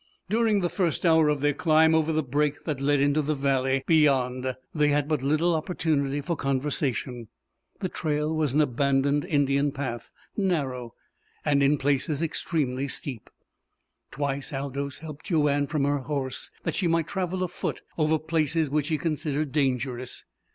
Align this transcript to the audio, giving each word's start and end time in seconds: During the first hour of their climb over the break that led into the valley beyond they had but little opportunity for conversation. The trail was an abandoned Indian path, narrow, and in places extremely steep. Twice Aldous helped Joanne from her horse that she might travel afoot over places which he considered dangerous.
During 0.29 0.61
the 0.61 0.67
first 0.69 1.05
hour 1.05 1.29
of 1.29 1.41
their 1.41 1.53
climb 1.53 1.93
over 1.93 2.11
the 2.11 2.23
break 2.23 2.63
that 2.63 2.81
led 2.81 2.99
into 2.99 3.21
the 3.21 3.35
valley 3.35 3.83
beyond 3.85 4.55
they 4.73 4.87
had 4.87 5.07
but 5.07 5.21
little 5.21 5.53
opportunity 5.53 6.21
for 6.21 6.35
conversation. 6.35 7.27
The 7.81 7.89
trail 7.89 8.35
was 8.35 8.55
an 8.55 8.61
abandoned 8.61 9.25
Indian 9.25 9.71
path, 9.71 10.11
narrow, 10.35 10.95
and 11.45 11.61
in 11.61 11.77
places 11.77 12.23
extremely 12.23 12.87
steep. 12.87 13.29
Twice 14.09 14.51
Aldous 14.51 14.97
helped 14.97 15.25
Joanne 15.27 15.67
from 15.67 15.83
her 15.83 15.99
horse 15.99 16.49
that 16.63 16.73
she 16.73 16.87
might 16.87 17.07
travel 17.07 17.43
afoot 17.43 17.83
over 17.95 18.17
places 18.17 18.71
which 18.71 18.87
he 18.87 18.97
considered 18.97 19.51
dangerous. 19.51 20.25